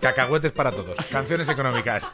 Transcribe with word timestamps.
Cacahuetes 0.00 0.52
para 0.52 0.70
todos. 0.70 0.96
Canciones 1.10 1.48
económicas. 1.48 2.10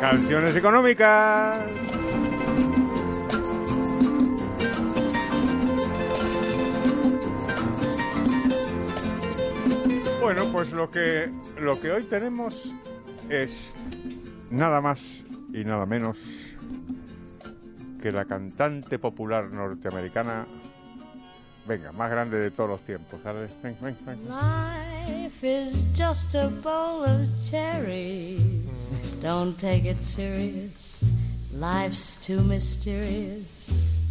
Canciones 0.00 0.54
económicas. 0.54 1.58
Bueno, 10.20 10.52
pues 10.52 10.70
lo 10.72 10.90
que, 10.90 11.32
lo 11.58 11.80
que 11.80 11.90
hoy 11.90 12.04
tenemos 12.04 12.72
es 13.28 13.72
nada 14.50 14.80
más 14.80 15.00
y 15.52 15.64
nada 15.64 15.86
menos 15.86 16.18
que 18.00 18.12
la 18.12 18.26
cantante 18.26 18.98
popular 18.98 19.50
norteamericana, 19.50 20.46
venga, 21.68 21.92
más 21.92 22.10
grande 22.10 22.38
de 22.38 22.50
todos 22.50 22.70
los 22.70 22.80
tiempos. 22.80 23.22
Ven, 23.22 23.76
ven, 23.80 23.96
ven. 24.04 24.28
Life 24.28 25.44
is 25.44 25.86
just 25.94 26.34
a 26.34 26.48
bowl 26.48 27.04
of 27.04 27.28
cherries. 27.48 28.40
Don't 29.20 29.56
take 29.58 29.84
it 29.84 30.02
serious. 30.02 31.04
Life's 31.52 32.16
too 32.16 32.40
mysterious. 32.40 34.04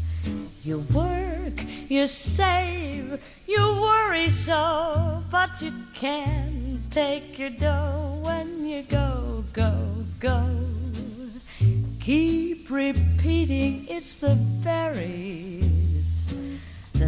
You 0.63 0.85
work, 0.93 1.63
you 1.89 2.05
save, 2.05 3.19
you 3.47 3.61
worry 3.81 4.29
so, 4.29 5.23
but 5.31 5.61
you 5.61 5.71
can't 5.93 6.91
take 6.91 7.39
your 7.39 7.51
dough 7.51 8.19
when 8.21 8.65
you 8.65 8.83
go, 8.83 9.45
go, 9.53 9.73
go. 10.19 10.45
Keep 12.01 12.69
repeating 12.69 13.87
it's 13.89 14.19
the 14.19 14.35
berries. 14.63 15.66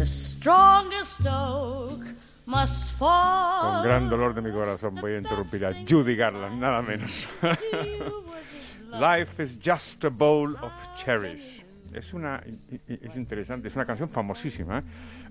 The 0.00 0.06
strongest 0.06 1.26
oak 1.26 2.00
must 2.46 2.98
fall. 2.98 3.74
Con 3.74 3.82
gran 3.82 4.08
dolor 4.08 4.32
de 4.32 4.40
mi 4.40 4.50
corazón 4.50 4.94
voy 4.94 5.12
a 5.12 5.18
interrumpir 5.18 5.66
a 5.66 5.74
Judy 5.86 6.16
Garland, 6.16 6.58
nada 6.58 6.80
menos. 6.80 7.28
Life 8.98 9.42
is 9.42 9.58
just 9.62 10.02
a 10.04 10.08
bowl 10.08 10.56
of 10.56 10.72
cherries. 10.96 11.62
Es 11.92 12.14
una 12.14 12.42
es 12.88 13.14
interesante, 13.14 13.68
es 13.68 13.76
una 13.76 13.84
canción 13.84 14.08
famosísima 14.08 14.78
¿eh? 14.78 14.82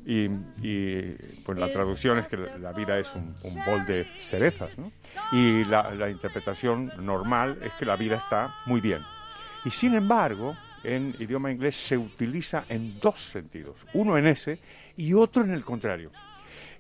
y, 0.06 0.68
y, 0.68 1.18
pues 1.44 1.58
la 1.58 1.72
traducción 1.72 2.20
es 2.20 2.28
que 2.28 2.38
la 2.38 2.72
vida 2.72 3.00
es 3.00 3.12
un, 3.16 3.34
un 3.42 3.66
bol 3.66 3.88
de 3.88 4.06
cerezas, 4.20 4.78
¿no? 4.78 4.92
Y 5.32 5.66
la, 5.66 5.96
la 5.96 6.12
interpretación 6.12 6.92
normal 7.00 7.58
es 7.64 7.74
que 7.74 7.86
la 7.86 7.96
vida 7.96 8.18
está 8.18 8.54
muy 8.68 8.82
bien. 8.82 9.02
Y 9.66 9.72
sin 9.72 9.96
embargo, 9.96 10.56
en 10.84 11.16
idioma 11.20 11.52
inglés 11.52 11.76
se 11.76 11.98
utiliza 11.98 12.66
en 12.70 13.00
dos 13.00 13.20
sentidos, 13.20 13.86
uno 13.94 14.18
en 14.18 14.28
ese 14.28 14.60
y 14.98 15.14
otro 15.14 15.44
en 15.44 15.52
el 15.52 15.64
contrario. 15.64 16.12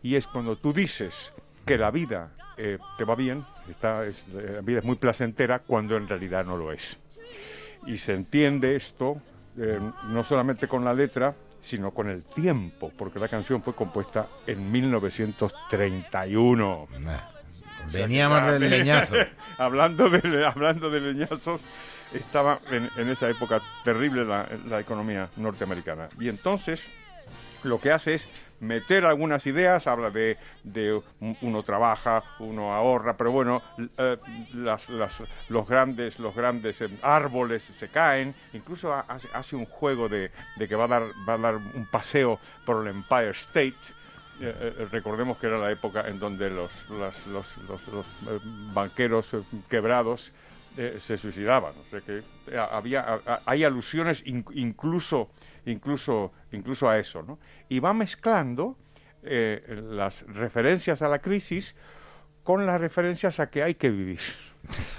Y 0.02 0.16
es 0.16 0.28
cuando 0.28 0.58
tú 0.58 0.73
dices 0.73 1.33
que 1.66 1.78
la 1.78 1.92
vida 1.92 2.31
eh, 2.58 2.77
te 2.97 3.03
va 3.03 3.16
bien, 3.16 3.45
está, 3.70 4.05
es, 4.05 4.25
la 4.30 4.61
vida 4.61 4.80
es 4.80 4.86
muy 4.86 4.95
placentera, 4.95 5.59
cuando 5.59 5.97
en 5.97 6.08
realidad 6.08 6.45
no 6.45 6.58
lo 6.58 6.72
es. 6.72 6.97
Y 7.86 7.97
se 7.97 8.14
entiende 8.14 8.75
esto 8.75 9.22
eh, 9.58 9.80
no 10.08 10.23
solamente 10.23 10.67
con 10.67 10.86
la 10.86 10.94
letra, 10.94 11.36
sino 11.61 11.92
con 11.92 12.09
el 12.09 12.23
tiempo, 12.23 12.92
porque 12.97 13.20
la 13.20 13.27
canción 13.27 13.61
fue 13.61 13.75
compuesta 13.75 14.27
en 14.47 14.72
1931. 14.72 16.88
Veníamos 17.92 18.52
del 18.52 18.70
leñazo. 18.70 19.16
hablando, 19.58 20.09
de, 20.09 20.45
hablando 20.45 20.89
de 20.89 21.02
leñazos, 21.02 21.59
estaba 22.13 22.59
en, 22.71 22.89
en 22.97 23.09
esa 23.09 23.29
época 23.29 23.61
terrible 23.83 24.25
la, 24.25 24.47
la, 24.67 24.79
economía 24.79 25.29
norteamericana. 25.38 26.09
Y 26.19 26.29
entonces 26.29 26.83
lo 27.63 27.79
que 27.79 27.91
hace 27.91 28.15
es 28.15 28.29
meter 28.59 29.05
algunas 29.05 29.45
ideas, 29.47 29.88
habla 29.88 30.09
de, 30.09 30.37
de 30.63 31.02
uno 31.41 31.63
trabaja, 31.63 32.23
uno 32.39 32.73
ahorra, 32.73 33.15
pero 33.15 33.31
bueno, 33.31 33.61
eh, 33.97 34.17
las, 34.53 34.89
las, 34.89 35.23
los 35.47 35.67
grandes, 35.67 36.20
los 36.20 36.36
grandes 36.36 36.81
eh, 36.81 36.89
árboles 37.02 37.64
se 37.77 37.89
caen, 37.89 38.36
incluso 38.53 38.93
hace, 38.93 39.55
un 39.55 39.65
juego 39.65 40.09
de, 40.09 40.31
de, 40.58 40.67
que 40.67 40.76
va 40.76 40.86
a, 40.86 40.87
dar, 40.87 41.03
va 41.27 41.33
a 41.33 41.37
dar 41.37 41.55
un 41.55 41.87
paseo 41.89 42.39
por 42.65 42.86
el 42.86 42.95
Empire 42.95 43.31
State, 43.31 43.76
eh, 44.41 44.87
recordemos 44.91 45.37
que 45.37 45.47
era 45.47 45.58
la 45.58 45.71
época 45.71 46.08
en 46.08 46.17
donde 46.17 46.49
los, 46.49 46.89
los, 46.89 47.27
los, 47.27 48.05
banqueros 48.73 49.36
quebrados 49.70 50.31
se 50.75 51.17
suicidaban. 51.17 51.73
O 51.80 51.89
sea 51.89 52.02
que 52.02 52.21
había, 52.57 53.19
hay 53.45 53.63
alusiones 53.63 54.21
in, 54.25 54.45
incluso, 54.53 55.30
incluso, 55.65 56.31
incluso 56.52 56.89
a 56.89 56.97
eso. 56.99 57.23
¿no? 57.23 57.39
Y 57.67 57.80
va 57.80 57.93
mezclando 57.93 58.77
las 59.21 60.25
referencias 60.27 61.02
a 61.02 61.09
la 61.09 61.19
crisis 61.19 61.75
con 62.43 62.65
las 62.65 62.81
referencias 62.81 63.39
a 63.39 63.49
que 63.49 63.63
hay 63.63 63.75
que 63.75 63.89
vivir. 63.89 64.19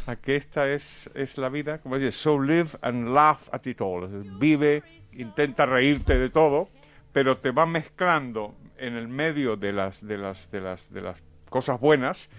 A 0.06 0.16
que 0.16 0.36
esta 0.36 0.69
es, 0.69 1.10
es 1.14 1.36
la 1.36 1.48
vida, 1.48 1.78
como 1.78 1.98
dice, 1.98 2.12
so 2.12 2.41
live 2.41 2.70
and 2.80 3.12
laugh 3.12 3.48
at 3.53 3.66
it 3.66 3.80
all. 3.80 4.09
Vive, 4.38 4.82
intenta 5.12 5.66
reírte 5.66 6.19
de 6.19 6.30
todo, 6.30 6.69
pero 7.12 7.38
te 7.38 7.50
va 7.50 7.66
mezclando 7.66 8.54
en 8.78 8.94
el 8.94 9.09
medio 9.09 9.56
de 9.56 9.72
las, 9.72 10.06
de 10.06 10.16
las, 10.16 10.50
de 10.50 10.60
las, 10.60 10.92
de 10.92 11.03
las 11.03 11.19
cosas 11.48 11.80
buenas, 11.80 12.30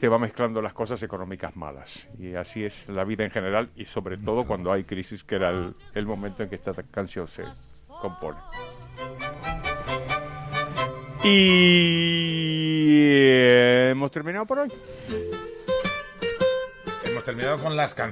te 0.00 0.08
va 0.08 0.18
mezclando 0.18 0.62
las 0.62 0.72
cosas 0.72 1.02
económicas 1.02 1.54
malas. 1.56 2.08
Y 2.18 2.34
así 2.34 2.64
es 2.64 2.88
la 2.88 3.04
vida 3.04 3.22
en 3.22 3.30
general 3.30 3.68
y 3.76 3.84
sobre 3.84 4.16
todo 4.16 4.46
cuando 4.46 4.72
hay 4.72 4.84
crisis, 4.84 5.22
que 5.22 5.34
era 5.36 5.50
el, 5.50 5.76
el 5.94 6.06
momento 6.06 6.42
en 6.42 6.48
que 6.48 6.54
esta 6.56 6.72
canción 6.90 7.28
se 7.28 7.44
compone. 7.86 8.38
Y 11.22 12.30
hemos 13.90 14.10
terminado 14.10 14.46
por 14.46 14.60
hoy. 14.60 14.72
Hemos 17.04 17.22
terminado 17.22 17.58
con 17.58 17.76
las 17.76 17.92
canciones. 17.92 18.08